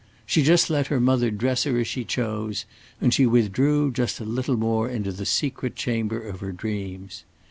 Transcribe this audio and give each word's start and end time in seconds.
She 0.25 0.41
just 0.41 0.71
let 0.71 0.87
her 0.87 0.99
mother 0.99 1.29
dress 1.29 1.63
her 1.65 1.77
as 1.77 1.87
she 1.87 2.03
chose, 2.03 2.65
and 2.99 3.13
she 3.13 3.27
withdrew 3.27 3.91
just 3.91 4.19
a 4.19 4.25
little 4.25 4.57
more 4.57 4.89
into 4.89 5.11
the 5.11 5.27
secret 5.27 5.75
chamber 5.75 6.19
of 6.19 6.39
her 6.39 6.51
dreams. 6.51 7.23